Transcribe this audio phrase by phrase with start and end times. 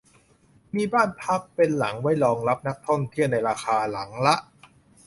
[0.75, 4.35] มีบ้านพักเป็นหลังไว้รองรับนักท่องเที่ยวในราคาหลังละ